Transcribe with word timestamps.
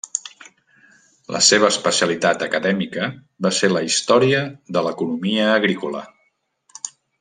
La 1.35 1.41
seva 1.47 1.69
especialitat 1.73 2.47
acadèmica 2.47 3.11
va 3.47 3.53
ser 3.61 3.71
la 3.77 3.87
història 3.91 4.43
de 4.79 4.87
l'economia 4.89 5.49
agrícola. 5.63 6.07